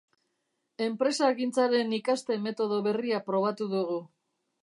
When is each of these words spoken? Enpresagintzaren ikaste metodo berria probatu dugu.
Enpresagintzaren 0.85 1.93
ikaste 1.99 2.39
metodo 2.47 2.81
berria 2.87 3.23
probatu 3.31 3.71
dugu. 3.77 4.01